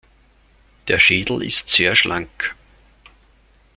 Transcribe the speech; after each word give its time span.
Der 0.87 0.97
Schädel 0.97 1.43
ist 1.43 1.69
sehr 1.69 1.95
schlank. 1.95 2.55